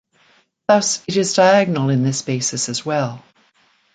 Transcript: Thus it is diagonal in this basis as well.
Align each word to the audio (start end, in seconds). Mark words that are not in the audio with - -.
Thus 0.67 1.03
it 1.07 1.15
is 1.15 1.35
diagonal 1.35 1.91
in 1.91 2.01
this 2.01 2.23
basis 2.23 2.69
as 2.69 2.83
well. 2.83 3.23